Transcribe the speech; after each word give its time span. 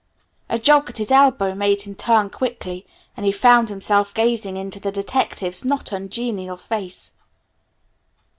A 0.49 0.57
jog 0.57 0.89
at 0.89 0.97
his 0.97 1.11
elbow 1.11 1.53
made 1.53 1.83
him 1.83 1.93
turn 1.93 2.31
quickly, 2.31 2.83
and 3.15 3.23
he 3.23 3.31
found 3.31 3.69
himself 3.69 4.15
gazing 4.15 4.57
into 4.57 4.79
the 4.79 4.91
detective's 4.91 5.63
not 5.63 5.91
ungenial 5.91 6.57
face. 6.57 7.13